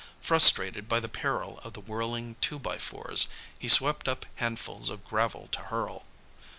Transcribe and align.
Frustrated 0.19 0.89
by 0.89 0.99
the 0.99 1.07
peril 1.07 1.59
of 1.59 1.73
the 1.73 1.79
whirling 1.79 2.35
two 2.41 2.57
by 2.57 2.79
fours, 2.79 3.27
he 3.59 3.67
swept 3.69 4.07
up 4.07 4.25
handfuls 4.37 4.89
of 4.89 5.05
gravel 5.07 5.47
to 5.51 5.59
hurl. 5.59 6.05